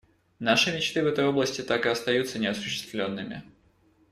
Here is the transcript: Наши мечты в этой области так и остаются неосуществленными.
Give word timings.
Наши 0.39 0.71
мечты 0.73 1.03
в 1.03 1.05
этой 1.05 1.27
области 1.27 1.61
так 1.61 1.85
и 1.85 1.89
остаются 1.89 2.39
неосуществленными. 2.39 3.43